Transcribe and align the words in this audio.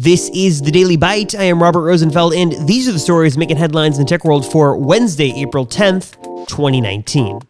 This 0.00 0.30
is 0.32 0.62
the 0.62 0.70
Daily 0.70 0.96
Byte. 0.96 1.36
I 1.36 1.42
am 1.42 1.60
Robert 1.60 1.82
Rosenfeld, 1.82 2.32
and 2.32 2.52
these 2.68 2.88
are 2.88 2.92
the 2.92 3.00
stories 3.00 3.36
making 3.36 3.56
headlines 3.56 3.98
in 3.98 4.04
the 4.04 4.08
tech 4.08 4.24
world 4.24 4.46
for 4.46 4.76
Wednesday, 4.76 5.32
April 5.40 5.66
10th, 5.66 6.14
2019. 6.46 7.40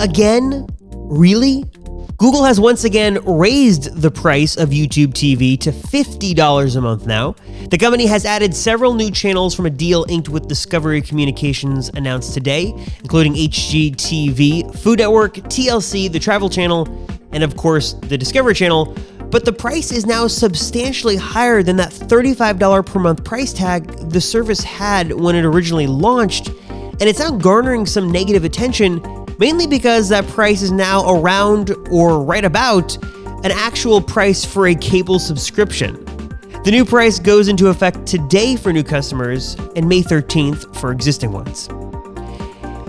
Again? 0.00 0.66
Really? 0.92 1.62
Google 2.16 2.42
has 2.42 2.58
once 2.58 2.82
again 2.82 3.20
raised 3.24 4.02
the 4.02 4.10
price 4.10 4.56
of 4.56 4.70
YouTube 4.70 5.12
TV 5.12 5.56
to 5.60 5.70
$50 5.70 6.76
a 6.76 6.80
month 6.80 7.06
now. 7.06 7.36
The 7.70 7.78
company 7.78 8.06
has 8.06 8.24
added 8.24 8.56
several 8.56 8.92
new 8.92 9.12
channels 9.12 9.54
from 9.54 9.66
a 9.66 9.70
deal 9.70 10.04
inked 10.08 10.28
with 10.28 10.48
Discovery 10.48 11.00
Communications 11.00 11.90
announced 11.94 12.34
today, 12.34 12.74
including 13.04 13.34
HGTV, 13.34 14.76
Food 14.80 14.98
Network, 14.98 15.34
TLC, 15.34 16.10
the 16.10 16.18
Travel 16.18 16.50
Channel, 16.50 16.88
and 17.32 17.42
of 17.42 17.56
course, 17.56 17.94
the 17.94 18.18
Discovery 18.18 18.54
Channel. 18.54 18.94
But 19.30 19.44
the 19.44 19.52
price 19.52 19.92
is 19.92 20.06
now 20.06 20.26
substantially 20.26 21.16
higher 21.16 21.62
than 21.62 21.76
that 21.76 21.92
$35 21.92 22.84
per 22.84 22.98
month 22.98 23.24
price 23.24 23.52
tag 23.52 23.86
the 24.10 24.20
service 24.20 24.62
had 24.62 25.12
when 25.12 25.36
it 25.36 25.44
originally 25.44 25.86
launched, 25.86 26.48
and 26.48 27.02
it's 27.02 27.20
now 27.20 27.30
garnering 27.30 27.86
some 27.86 28.10
negative 28.10 28.44
attention 28.44 29.00
mainly 29.40 29.66
because 29.66 30.10
that 30.10 30.26
price 30.28 30.60
is 30.60 30.70
now 30.70 31.10
around 31.10 31.70
or 31.90 32.22
right 32.22 32.44
about 32.44 33.02
an 33.42 33.50
actual 33.50 34.00
price 34.02 34.44
for 34.44 34.68
a 34.68 34.74
cable 34.74 35.18
subscription. 35.18 36.04
The 36.62 36.70
new 36.70 36.84
price 36.84 37.18
goes 37.18 37.48
into 37.48 37.68
effect 37.68 38.06
today 38.06 38.54
for 38.54 38.70
new 38.70 38.84
customers 38.84 39.56
and 39.76 39.88
May 39.88 40.02
13th 40.02 40.76
for 40.76 40.92
existing 40.92 41.32
ones. 41.32 41.70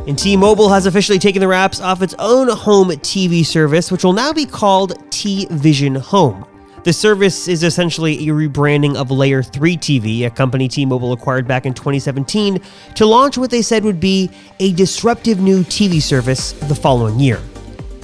And 0.07 0.17
T 0.17 0.35
Mobile 0.35 0.69
has 0.69 0.87
officially 0.87 1.19
taken 1.19 1.41
the 1.41 1.47
wraps 1.47 1.79
off 1.79 2.01
its 2.01 2.15
own 2.17 2.49
home 2.49 2.89
TV 2.89 3.45
service, 3.45 3.91
which 3.91 4.03
will 4.03 4.13
now 4.13 4.33
be 4.33 4.45
called 4.45 4.93
T 5.11 5.45
Vision 5.51 5.93
Home. 5.93 6.45
The 6.83 6.91
service 6.91 7.47
is 7.47 7.61
essentially 7.61 8.27
a 8.27 8.33
rebranding 8.33 8.95
of 8.95 9.11
Layer 9.11 9.43
3 9.43 9.77
TV, 9.77 10.25
a 10.25 10.31
company 10.31 10.67
T 10.67 10.87
Mobile 10.87 11.13
acquired 11.13 11.47
back 11.47 11.67
in 11.67 11.75
2017, 11.75 12.59
to 12.95 13.05
launch 13.05 13.37
what 13.37 13.51
they 13.51 13.61
said 13.61 13.83
would 13.83 13.99
be 13.99 14.31
a 14.59 14.73
disruptive 14.73 15.39
new 15.39 15.61
TV 15.63 16.01
service 16.01 16.53
the 16.53 16.73
following 16.73 17.19
year. 17.19 17.39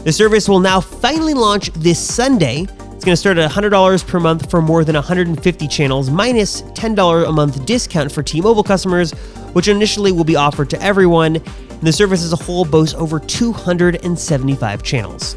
The 0.04 0.14
service 0.14 0.48
will 0.48 0.60
now 0.60 0.80
finally 0.80 1.34
launch 1.34 1.72
this 1.74 2.00
Sunday. 2.00 2.68
It's 2.80 3.04
going 3.04 3.14
to 3.14 3.18
start 3.18 3.40
at 3.40 3.50
$100 3.50 4.08
per 4.08 4.20
month 4.20 4.52
for 4.52 4.62
more 4.62 4.84
than 4.84 4.94
150 4.94 5.68
channels, 5.68 6.12
minus 6.12 6.62
$10 6.62 7.28
a 7.28 7.32
month 7.32 7.66
discount 7.66 8.12
for 8.12 8.22
T 8.22 8.40
Mobile 8.40 8.64
customers, 8.64 9.12
which 9.54 9.68
initially 9.68 10.12
will 10.12 10.24
be 10.24 10.36
offered 10.36 10.70
to 10.70 10.80
everyone. 10.84 11.42
The 11.82 11.92
service 11.92 12.24
as 12.24 12.34
a 12.34 12.36
whole 12.36 12.66
boasts 12.66 12.96
over 12.96 13.20
275 13.20 14.84
channels. 14.84 15.36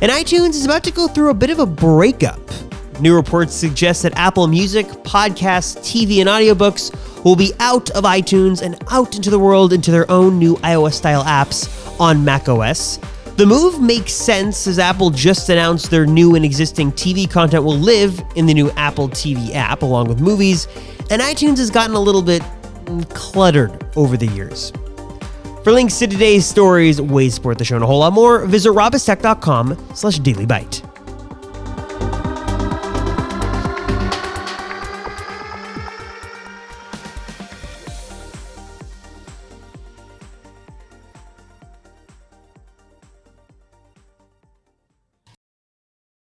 And 0.00 0.10
iTunes 0.10 0.50
is 0.50 0.64
about 0.64 0.82
to 0.84 0.90
go 0.90 1.06
through 1.06 1.30
a 1.30 1.34
bit 1.34 1.50
of 1.50 1.58
a 1.58 1.66
breakup. 1.66 2.40
New 3.00 3.14
reports 3.14 3.54
suggest 3.54 4.02
that 4.02 4.16
Apple 4.16 4.46
Music, 4.46 4.86
podcasts, 4.86 5.78
TV, 5.78 6.20
and 6.20 6.28
audiobooks 6.28 6.92
will 7.24 7.36
be 7.36 7.52
out 7.60 7.90
of 7.90 8.04
iTunes 8.04 8.62
and 8.62 8.82
out 8.90 9.14
into 9.14 9.30
the 9.30 9.38
world 9.38 9.72
into 9.72 9.90
their 9.90 10.10
own 10.10 10.38
new 10.38 10.56
iOS 10.56 10.94
style 10.94 11.22
apps 11.24 12.00
on 12.00 12.24
macOS. 12.24 12.98
The 13.36 13.46
move 13.46 13.80
makes 13.80 14.12
sense 14.12 14.66
as 14.66 14.78
Apple 14.78 15.10
just 15.10 15.48
announced 15.48 15.90
their 15.90 16.06
new 16.06 16.34
and 16.34 16.44
existing 16.44 16.92
TV 16.92 17.30
content 17.30 17.64
will 17.64 17.78
live 17.78 18.22
in 18.36 18.46
the 18.46 18.54
new 18.54 18.70
Apple 18.72 19.08
TV 19.08 19.54
app 19.54 19.82
along 19.82 20.08
with 20.08 20.20
movies, 20.20 20.66
and 21.10 21.22
iTunes 21.22 21.58
has 21.58 21.70
gotten 21.70 21.94
a 21.94 22.00
little 22.00 22.22
bit 22.22 22.42
cluttered 23.10 23.86
over 23.96 24.16
the 24.16 24.26
years. 24.28 24.72
For 25.62 25.72
links 25.72 25.98
to 26.00 26.08
today's 26.08 26.44
stories, 26.44 27.00
ways 27.00 27.32
to 27.32 27.34
support 27.36 27.58
the 27.58 27.64
show, 27.64 27.76
and 27.76 27.84
a 27.84 27.86
whole 27.86 28.00
lot 28.00 28.12
more, 28.12 28.46
visit 28.46 28.70
robistech.com 28.70 29.78
slash 29.94 30.18
dailybyte. 30.18 30.91